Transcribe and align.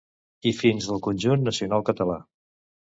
i 0.51 0.53
fins 0.61 0.87
del 0.93 1.03
conjunt 1.09 1.47
nacional 1.51 1.89
català 1.93 2.21